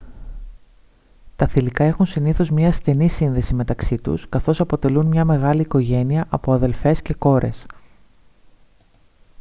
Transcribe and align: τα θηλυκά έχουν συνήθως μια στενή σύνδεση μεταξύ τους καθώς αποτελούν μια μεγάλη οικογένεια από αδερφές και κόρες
τα 1.35 1.47
θηλυκά 1.47 1.83
έχουν 1.83 2.05
συνήθως 2.05 2.49
μια 2.49 2.71
στενή 2.71 3.07
σύνδεση 3.09 3.53
μεταξύ 3.53 3.97
τους 4.01 4.29
καθώς 4.29 4.59
αποτελούν 4.59 5.05
μια 5.05 5.25
μεγάλη 5.25 5.61
οικογένεια 5.61 6.25
από 6.29 6.53
αδερφές 6.53 7.01
και 7.01 7.13
κόρες 7.13 7.65